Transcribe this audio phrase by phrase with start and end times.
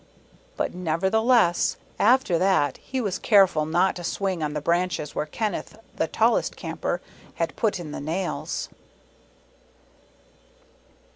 [0.57, 5.77] But nevertheless, after that he was careful not to swing on the branches where Kenneth
[5.95, 7.01] the tallest Camper
[7.35, 8.67] had put in the nails.